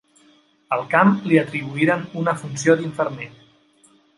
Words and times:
Al 0.77 0.81
camp 0.93 1.11
li 1.27 1.37
atribuïren 1.43 2.07
una 2.23 2.35
funció 2.41 2.79
d'infermer. 2.81 3.29